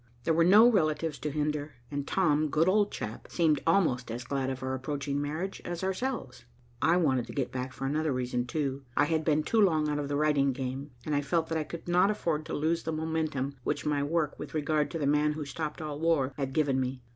[0.23, 4.49] There were no relatives to hinder, and Tom, good old chap, seemed almost as glad
[4.49, 6.43] of our approaching marriage as ourselves.
[6.81, 8.81] I wanted to get back for another reason, too.
[8.97, 11.63] I had been too long out of the writing game, and I felt that I
[11.65, 15.33] could not afford to lose the momentum which my work with regard to the man
[15.33, 17.03] who stopped all war had given me.